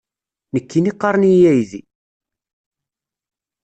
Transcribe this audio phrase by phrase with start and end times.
[0.53, 1.81] Nekkini qqaren-iyi aydi!